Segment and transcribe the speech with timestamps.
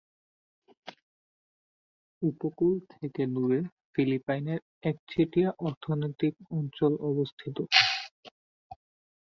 [2.21, 3.59] উপকূল থেকে দূরে
[3.93, 7.57] ফিলিপাইনের একচেটিয়া অর্থনৈতিক অঞ্চল অবস্থিত।